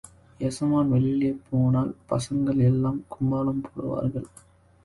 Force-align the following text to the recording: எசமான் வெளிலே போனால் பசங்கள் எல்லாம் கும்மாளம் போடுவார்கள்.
எசமான் 0.39 0.89
வெளிலே 0.89 1.29
போனால் 1.49 1.91
பசங்கள் 2.09 2.59
எல்லாம் 2.69 2.99
கும்மாளம் 3.07 3.63
போடுவார்கள். 3.65 4.27